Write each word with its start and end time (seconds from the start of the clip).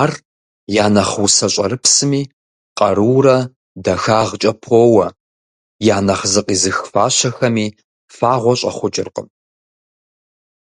Ар 0.00 0.12
я 0.84 0.86
нэхъ 0.94 1.16
усэ 1.24 1.46
«щӀэрыпсми» 1.52 2.22
къарурэ 2.78 3.38
дахагъкӀэ 3.84 4.52
поуэ, 4.62 5.06
я 5.94 5.98
нэхъ 6.06 6.24
«зыкъизых» 6.32 6.78
фащэхэми 6.92 7.66
фагъуэ 8.16 8.54
щӀэхъукӀыркъым. 8.60 9.28